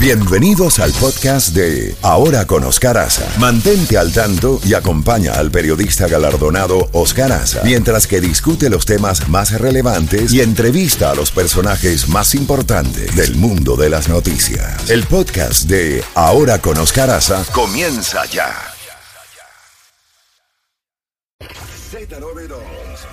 [0.00, 3.26] Bienvenidos al podcast de Ahora con Oscar Aza.
[3.40, 9.28] Mantente al tanto y acompaña al periodista galardonado Oscar Aza mientras que discute los temas
[9.28, 14.88] más relevantes y entrevista a los personajes más importantes del mundo de las noticias.
[14.88, 18.54] El podcast de Ahora con Oscar Aza comienza ya.
[21.90, 22.60] Z92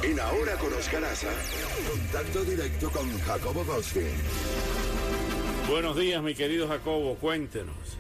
[0.04, 1.29] en Ahora con Oscar Aza.
[1.89, 4.84] Contacto directo con Jacobo Goldstein.
[5.68, 7.98] Buenos días, mi querido Jacobo, cuéntenos.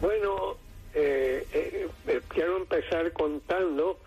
[0.00, 0.56] Bueno,
[0.94, 3.98] eh, eh, eh, quiero empezar contando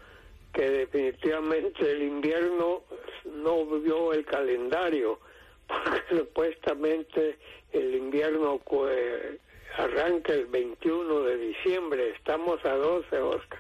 [0.53, 2.83] que definitivamente el invierno
[3.25, 5.19] no vio el calendario,
[5.67, 7.37] porque supuestamente
[7.73, 9.37] el invierno pues,
[9.77, 13.59] arranca el 21 de diciembre, estamos a 12, Oscar.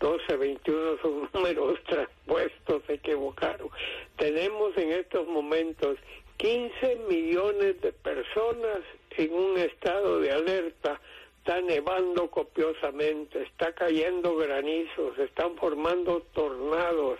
[0.00, 3.70] 12, 21 son números traspuestos, se equivocaron.
[4.18, 5.96] Tenemos en estos momentos
[6.36, 8.80] 15 millones de personas
[9.16, 11.00] en un estado de alerta.
[11.38, 17.18] Está nevando copiosamente, está cayendo granizos, se están formando tornados.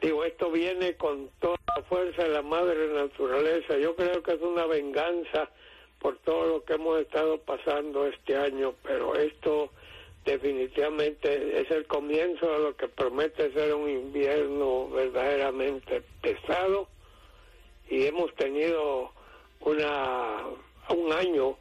[0.00, 3.76] Digo, esto viene con toda la fuerza de la madre naturaleza.
[3.78, 5.50] Yo creo que es una venganza
[6.00, 9.70] por todo lo que hemos estado pasando este año, pero esto
[10.24, 16.88] definitivamente es el comienzo de lo que promete ser un invierno verdaderamente pesado
[17.88, 19.12] y hemos tenido
[19.60, 20.44] una
[20.88, 21.56] un año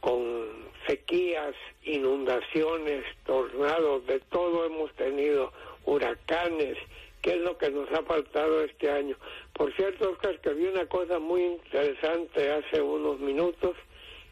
[0.00, 5.52] con sequías, inundaciones, tornados, de todo hemos tenido,
[5.84, 6.76] huracanes,
[7.22, 9.16] ¿qué es lo que nos ha faltado este año?
[9.52, 13.76] Por cierto, Oscar, que vi una cosa muy interesante hace unos minutos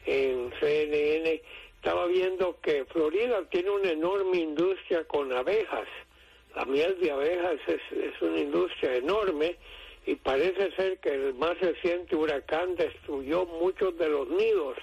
[0.06, 1.40] en CNN,
[1.76, 5.88] estaba viendo que Florida tiene una enorme industria con abejas,
[6.54, 9.56] la miel de abejas es, es una industria enorme,
[10.06, 14.76] y parece ser que el más reciente huracán destruyó muchos de los nidos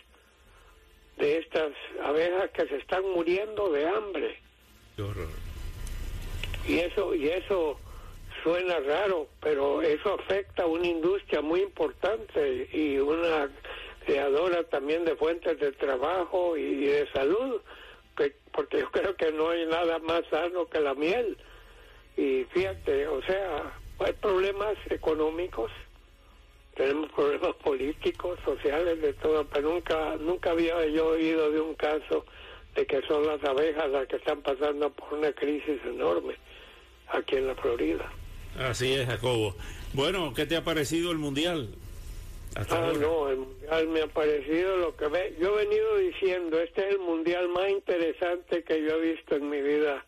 [1.17, 1.71] de estas
[2.03, 4.39] abejas que se están muriendo de hambre.
[6.67, 7.79] Y eso y eso
[8.43, 13.49] suena raro, pero eso afecta a una industria muy importante y una
[14.05, 17.61] creadora también de fuentes de trabajo y de salud,
[18.17, 21.37] que, porque yo creo que no hay nada más sano que la miel.
[22.17, 25.71] Y fíjate, o sea, hay problemas económicos,
[26.75, 32.25] tenemos problemas políticos, sociales, de todo, pero nunca, nunca había yo oído de un caso
[32.75, 36.35] de que son las abejas las que están pasando por una crisis enorme
[37.09, 38.09] aquí en la Florida.
[38.57, 39.55] Así es, Jacobo.
[39.93, 41.69] Bueno, ¿qué te ha parecido el Mundial?
[42.55, 45.35] ah, no, el Mundial me ha parecido lo que ve.
[45.39, 49.49] Yo he venido diciendo, este es el Mundial más interesante que yo he visto en
[49.49, 50.05] mi vida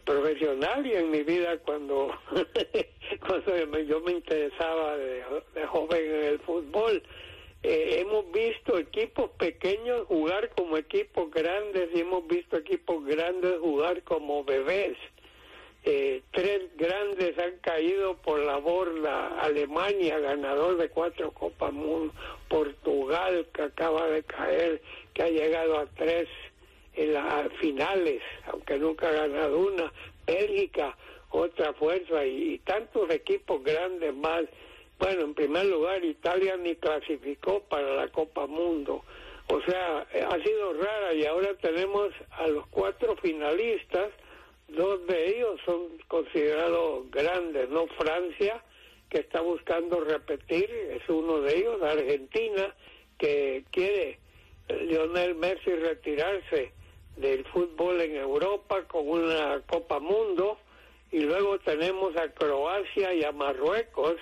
[0.00, 2.10] profesional y en mi vida cuando,
[3.26, 5.22] cuando yo me interesaba de,
[5.66, 7.02] joven en el fútbol.
[7.62, 14.02] Eh, hemos visto equipos pequeños jugar como equipos grandes y hemos visto equipos grandes jugar
[14.02, 14.96] como bebés.
[15.84, 19.40] Eh, tres grandes han caído por la borda.
[19.40, 22.12] Alemania, ganador de cuatro Copas Mundo.
[22.48, 24.82] Portugal, que acaba de caer,
[25.14, 26.28] que ha llegado a tres
[26.94, 29.92] en las finales, aunque nunca ha ganado una,
[30.26, 30.96] Bélgica,
[31.30, 34.44] otra fuerza y, tantos equipos grandes más.
[34.98, 39.02] Bueno, en primer lugar, Italia ni clasificó para la Copa Mundo.
[39.48, 44.10] O sea, ha sido rara y ahora tenemos a los cuatro finalistas,
[44.68, 47.86] dos de ellos son considerados grandes, ¿no?
[47.88, 48.62] Francia,
[49.10, 52.74] que está buscando repetir, es uno de ellos, Argentina,
[53.18, 54.18] que quiere
[54.68, 56.72] Lionel Messi retirarse
[57.16, 60.58] del fútbol en Europa con una Copa Mundo
[61.10, 64.16] y luego tenemos a Croacia y a Marruecos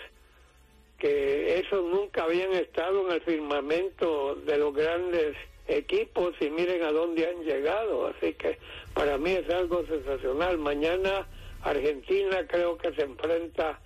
[0.99, 5.37] que esos nunca habían estado en el firmamento de los grandes
[5.67, 8.09] equipos y miren a dónde han llegado.
[8.09, 8.59] Así que
[8.93, 10.59] para mí es algo sensacional.
[10.59, 11.27] Mañana
[11.62, 13.81] Argentina creo que se enfrenta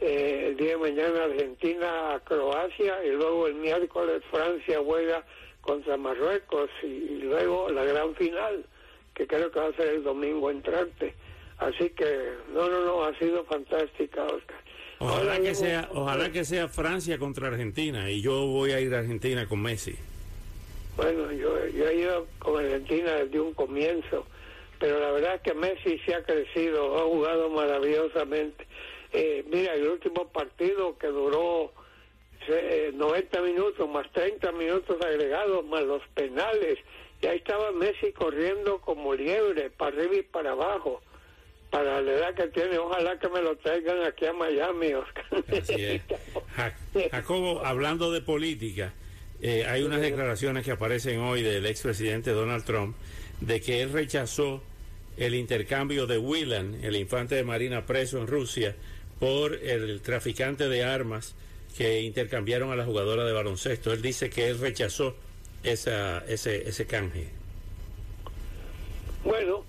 [0.00, 5.24] eh, el día de mañana Argentina a Croacia y luego el miércoles Francia juega
[5.62, 8.66] contra Marruecos y, luego la gran final,
[9.14, 11.14] que creo que va a ser el domingo entrante.
[11.58, 14.56] Así que, no, no, no, ha sido fantástica, Oscar.
[14.98, 19.00] Ojalá que, sea, ojalá que sea Francia contra Argentina y yo voy a ir a
[19.00, 19.96] Argentina con Messi.
[20.96, 24.26] Bueno, yo, yo he ido con Argentina desde un comienzo,
[24.78, 28.66] pero la verdad es que Messi se ha crecido, ha jugado maravillosamente.
[29.12, 31.72] Eh, mira, el último partido que duró
[32.94, 36.78] 90 eh, minutos, más 30 minutos agregados, más los penales.
[37.20, 41.02] Y ahí estaba Messi corriendo como liebre, para arriba y para abajo.
[41.70, 45.24] Para la edad que tiene, ojalá que me lo traigan aquí a Miami, Oscar.
[47.10, 48.92] Jacobo, hablando de política,
[49.40, 52.94] eh, hay unas declaraciones que aparecen hoy del expresidente Donald Trump
[53.40, 54.62] de que él rechazó
[55.16, 58.76] el intercambio de Whelan, el infante de Marina preso en Rusia,
[59.18, 61.34] por el traficante de armas
[61.72, 63.92] que intercambiaron a la jugadora de baloncesto.
[63.92, 65.14] Él dice que él rechazó
[65.62, 67.28] esa, ese, ese canje.
[69.24, 69.64] Bueno,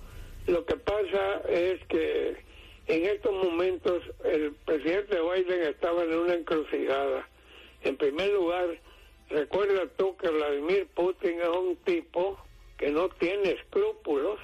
[0.48, 2.36] lo que pasa es que
[2.88, 7.28] en estos momentos el presidente Biden estaba en una encrucijada.
[7.84, 8.80] En primer lugar,
[9.30, 12.38] recuerda tú que Vladimir Putin es un tipo
[12.78, 14.40] que no tiene escrúpulos,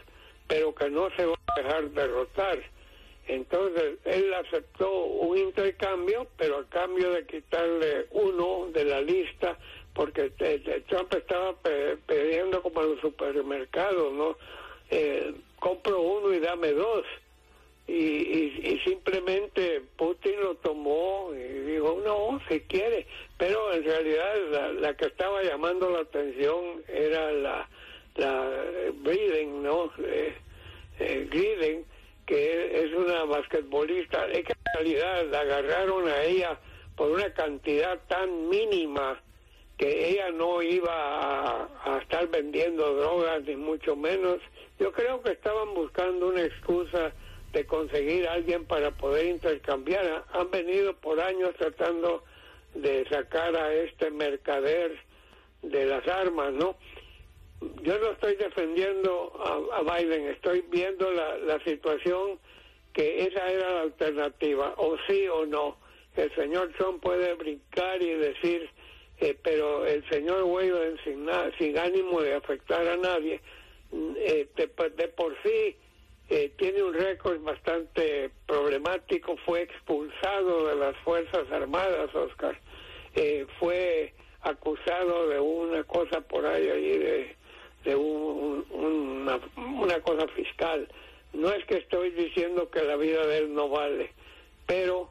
[0.48, 2.60] pero que no se va a dejar derrotar.
[3.30, 9.56] Entonces él aceptó un intercambio, pero a cambio de quitarle uno de la lista,
[9.94, 10.32] porque
[10.88, 11.56] Trump estaba
[12.08, 14.36] pidiendo como en los supermercados, ¿no?
[14.90, 17.06] Eh, compro uno y dame dos.
[17.88, 23.06] Y, simplemente Putin lo tomó y dijo, no, si quiere.
[23.38, 27.70] Pero en realidad la, que estaba llamando la atención era la,
[28.16, 28.50] la
[29.04, 29.92] Breeden, ¿no?
[30.00, 30.34] Eh,
[31.00, 31.84] eh
[32.30, 32.59] que
[32.90, 34.26] es una basquetbolista.
[34.28, 36.60] Es que en realidad la agarraron a ella
[36.96, 39.22] por una cantidad tan mínima
[39.78, 44.40] que ella no iba a, estar vendiendo drogas, ni mucho menos.
[44.78, 47.14] Yo creo que estaban buscando una excusa
[47.54, 50.26] de conseguir a alguien para poder intercambiar.
[50.34, 52.24] Han venido por años tratando
[52.76, 55.00] de sacar a este mercader
[55.62, 56.76] de las armas, ¿no?
[57.82, 59.34] Yo no estoy defendiendo
[59.74, 62.40] a, Biden, estoy viendo la, la situación
[62.94, 65.78] que esa era la alternativa, o sí o no.
[66.16, 68.70] El señor Trump puede brincar y decir
[69.22, 71.28] eh, pero el señor Weyden sin,
[71.58, 73.42] sin ánimo de afectar a nadie,
[73.92, 75.76] mm, eh, de, por sí
[76.30, 82.58] eh, tiene un récord bastante problemático, fue expulsado de las Fuerzas Armadas, Oscar,
[83.60, 87.36] fue acusado de una cosa por ahí, ahí de,
[87.84, 90.88] de una, una cosa fiscal.
[91.34, 94.12] No es que estoy diciendo que la vida de él no vale,
[94.66, 95.10] pero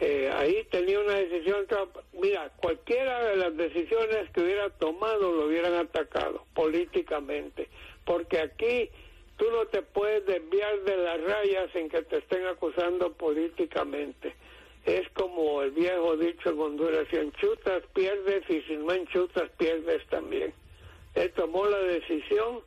[0.00, 1.66] eh, ahí tenía una decisión,
[2.12, 7.68] mira, cualquiera de las decisiones que hubiera tomado lo hubieran atacado políticamente,
[8.04, 8.90] porque aquí
[9.36, 14.34] tú no te puedes desviar de las rayas sin que te estén acusando políticamente.
[14.84, 20.06] Es como el viejo dicho en Honduras, si enchutas pierdes y si no enchutas pierdes
[20.06, 20.54] también.
[21.14, 22.60] Él tomó la decisión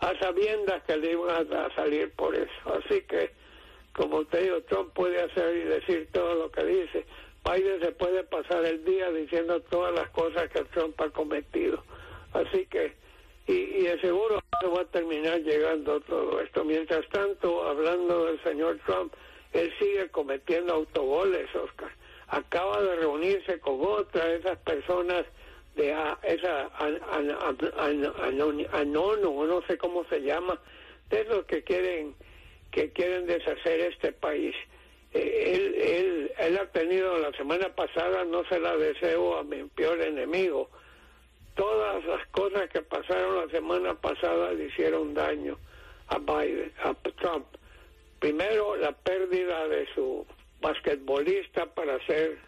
[0.00, 2.74] a sabiendas que le iban a salir por eso.
[2.84, 3.30] Así que
[3.96, 7.06] como te digo, Trump puede hacer y decir todo lo que dice.
[7.44, 11.82] Biden se puede pasar el día diciendo todas las cosas que Trump ha cometido.
[12.34, 12.92] Así que,
[13.46, 16.62] y, y de seguro se va a terminar llegando todo esto.
[16.64, 19.14] Mientras tanto, hablando del señor Trump,
[19.54, 21.90] él sigue cometiendo autogoles, Oscar.
[22.28, 25.24] Acaba de reunirse con otra de esas personas
[25.76, 26.70] de esa
[28.72, 30.58] anono, o no sé cómo se llama,
[31.10, 32.14] de esos que quieren
[32.72, 34.54] que quieren deshacer este país.
[35.14, 39.62] Eh, él, él, él ha tenido la semana pasada, no se la deseo a mi
[39.64, 40.68] peor enemigo.
[41.54, 45.56] Todas las cosas que pasaron la semana pasada le hicieron daño
[46.08, 47.46] a Biden, a Trump.
[48.18, 50.26] Primero, la pérdida de su
[50.60, 52.38] basquetbolista para ser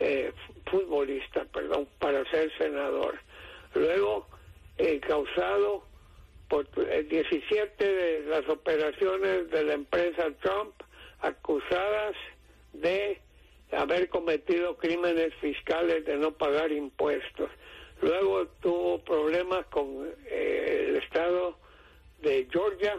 [0.00, 0.32] eh,
[0.66, 3.18] futbolista, perdón, para ser senador.
[3.74, 4.26] Luego,
[4.78, 5.84] eh, causado
[6.48, 6.66] por
[7.08, 10.72] 17 de las operaciones de la empresa Trump
[11.20, 12.14] acusadas
[12.72, 13.20] de
[13.72, 17.50] haber cometido crímenes fiscales de no pagar impuestos.
[18.00, 21.58] Luego tuvo problemas con eh, el estado
[22.22, 22.96] de Georgia,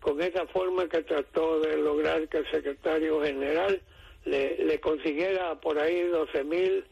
[0.00, 3.82] con esa forma que trató de lograr que el secretario general
[4.28, 6.84] le, le consiguiera por ahí 12 mil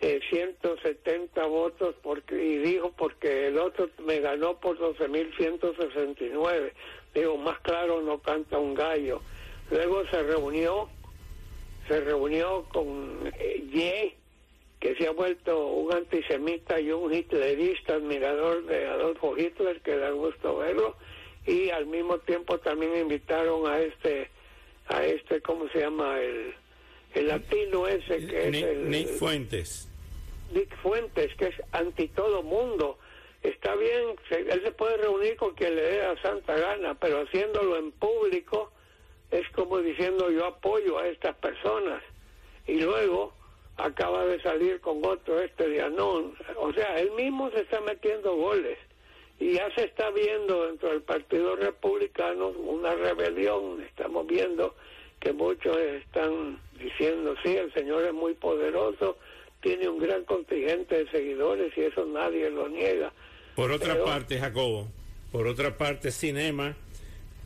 [0.00, 6.72] 170 eh, votos porque, y dijo porque el otro me ganó por 12.169.
[7.14, 9.20] Digo, más claro no canta un gallo.
[9.70, 10.88] Luego se reunió,
[11.88, 14.14] se reunió con eh, Ye,
[14.78, 20.10] que se ha vuelto un antisemita y un hitlerista, admirador de Adolfo Hitler, que da
[20.10, 20.94] gusto verlo,
[21.44, 24.30] y al mismo tiempo también invitaron a este,
[24.86, 26.20] a este, ¿cómo se llama?
[26.20, 26.54] El,
[27.14, 29.88] el latino ese que es el, Nick Fuentes.
[30.52, 32.98] Nick Fuentes, que es anti todo mundo.
[33.42, 37.76] Está bien, él se puede reunir con quien le dé a santa gana, pero haciéndolo
[37.76, 38.72] en público
[39.30, 42.02] es como diciendo yo apoyo a estas personas.
[42.66, 43.32] Y luego
[43.76, 46.34] acaba de salir con otro este de Anón.
[46.56, 48.78] O sea, él mismo se está metiendo goles.
[49.40, 53.80] Y ya se está viendo dentro del Partido Republicano una rebelión.
[53.82, 54.74] Estamos viendo
[55.20, 59.18] que muchos están diciendo, sí, el Señor es muy poderoso,
[59.60, 63.12] tiene un gran contingente de seguidores y eso nadie lo niega.
[63.56, 64.88] Por otra parte, Jacobo,
[65.32, 66.76] por otra parte, Cinema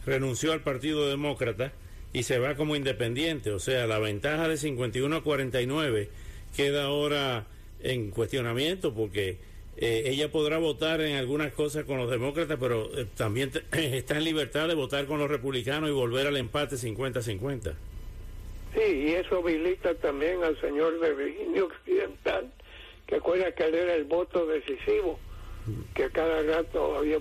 [0.04, 1.72] renunció al Partido Demócrata
[2.12, 6.10] y se va como independiente, o sea, la ventaja de 51 a 49
[6.54, 7.46] queda ahora
[7.80, 9.38] en cuestionamiento porque
[9.76, 14.24] eh, ella podrá votar en algunas cosas con los demócratas, pero eh, también está en
[14.24, 17.74] libertad de votar con los republicanos y volver al empate 50-50.
[18.74, 22.50] Sí, y eso habilita también al señor de Virginia Occidental,
[23.06, 25.18] que acuerda que él era el voto decisivo,
[25.94, 27.18] que cada rato había...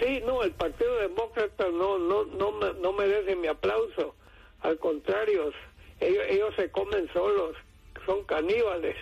[0.00, 4.14] Sí, no, el Partido Demócrata no, no, no, no merece mi aplauso,
[4.60, 5.52] al contrario,
[6.00, 7.56] ellos, ellos se comen solos,
[8.04, 8.96] son caníbales.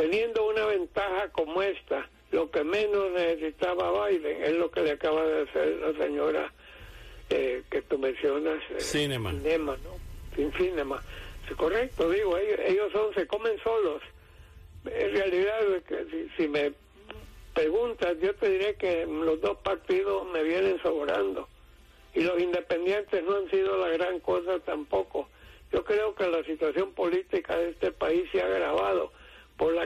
[0.00, 5.26] Teniendo una ventaja como esta, lo que menos necesitaba Biden es lo que le acaba
[5.26, 6.50] de hacer la señora
[7.28, 8.62] eh, que tú mencionas.
[8.70, 9.30] Eh, cinema.
[9.32, 9.90] Cinema, ¿no?
[10.34, 11.02] Sin cinema.
[11.54, 14.00] correcto, digo, ellos, son, se comen solos.
[14.86, 15.60] En realidad,
[16.10, 16.72] si, si me
[17.52, 21.46] preguntas, yo te diré que los dos partidos me vienen sobrando.
[22.14, 25.28] Y los independientes no han sido la gran cosa tampoco.
[25.72, 28.89] Yo creo que la situación política de este país se ha agravado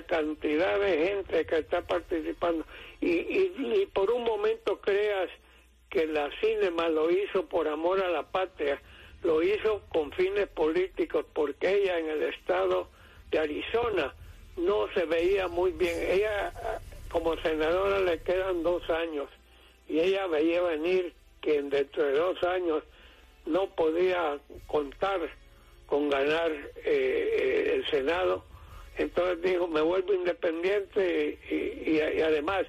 [0.05, 2.65] cantidad de gente que está participando.
[3.01, 5.31] Y, y, por un momento creas
[5.91, 8.81] que la cinema lo hizo por amor a la patria,
[9.23, 12.89] lo hizo con fines políticos, porque ella en el estado
[13.31, 14.15] de Arizona
[14.57, 15.95] no se veía muy bien.
[16.09, 16.53] Ella
[17.11, 19.29] como senadora le quedan dos años
[19.89, 22.83] y ella veía venir que dentro de dos años
[23.47, 25.21] no podía contar
[25.87, 28.45] con ganar eh, eh, el Senado
[28.97, 31.39] entonces dijo, me vuelvo independiente
[31.87, 32.67] y, además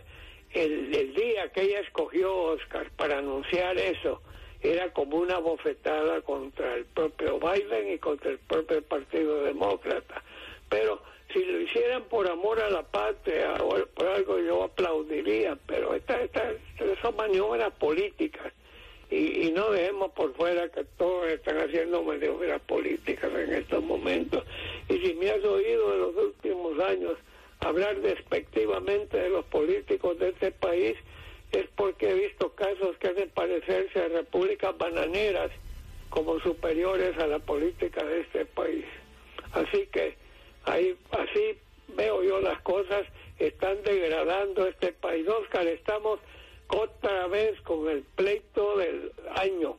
[0.53, 4.21] el, el, día que ella escogió Oscar para anunciar eso
[4.61, 10.23] era como una bofetada contra el propio Biden y contra el propio Partido Demócrata.
[10.69, 11.01] Pero
[11.31, 16.21] si lo hicieran por amor a la patria o por algo yo aplaudiría, pero estas
[16.21, 16.53] esta,
[17.01, 18.53] son maniobras políticas
[19.09, 24.43] y, no dejemos por fuera que todos están haciendo maniobras políticas en estos momentos.
[24.89, 27.13] Y si me has oído en los últimos años
[27.59, 30.95] hablar despectivamente de los políticos de este país,
[31.51, 35.51] es porque he visto casos que hacen parecerse a repúblicas bananeras
[36.09, 38.85] como superiores a la política de este país.
[39.53, 40.15] Así que
[40.65, 41.57] ahí así
[41.95, 43.05] veo yo las cosas,
[43.39, 45.27] están degradando este país.
[45.27, 46.19] Oscar, estamos
[46.69, 49.77] otra vez con el pleito del año.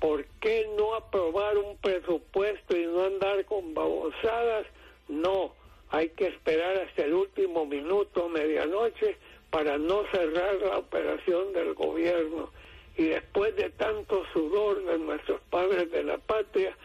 [0.00, 4.66] ¿Por qué no aprobar un presupuesto y no andar con babosadas?
[5.08, 5.52] No,
[5.90, 9.16] hay que esperar hasta el último minuto, medianoche,
[9.50, 12.50] para no cerrar la operación del gobierno.
[12.96, 16.76] Y después de tanto sudor de nuestros padres de la patria,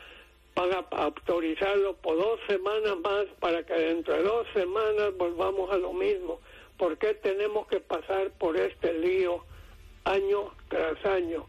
[0.55, 5.77] van a autorizarlo por dos semanas más para que dentro de dos semanas volvamos a
[5.77, 6.39] lo mismo.
[6.77, 9.43] ¿Por qué tenemos que pasar por este lío
[10.05, 11.45] año tras año?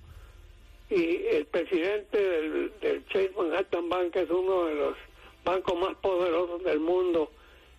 [0.90, 4.96] Y el presidente del, del Chase Manhattan Bank es uno de los
[5.44, 7.30] bancos más poderosos del mundo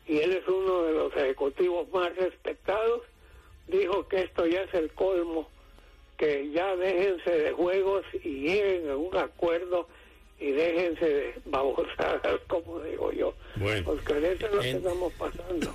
[0.08, 3.02] y él es uno de los ejecutivos más respetados,
[3.68, 5.50] dijo que esto ya es el colmo,
[6.18, 9.88] que ya déjense de juegos y lleguen a un acuerdo
[10.40, 13.34] y déjense de babosadas, como digo yo.
[13.56, 15.74] Bueno, porque eso es lo que estamos pasando.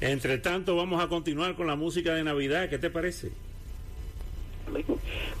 [0.00, 2.68] Entre tanto, vamos a continuar con la música de Navidad.
[2.68, 3.30] ¿Qué te parece?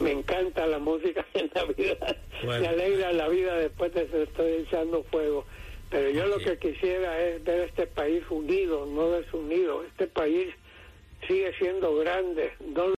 [0.00, 2.16] Me, encanta la música de Navidad.
[2.42, 5.44] Me alegra la vida después de que estoy echando fuego.
[5.90, 9.84] Pero yo lo que quisiera es ver este país unido, no desunido.
[9.84, 10.48] Este país
[11.26, 12.52] sigue siendo grande.